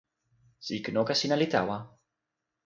sike 0.65 0.89
noka 0.95 1.13
sina 1.19 1.35
li 1.41 1.47
tawa. 1.53 1.77